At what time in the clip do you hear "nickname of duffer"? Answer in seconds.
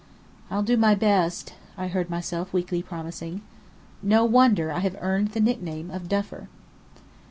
5.39-6.47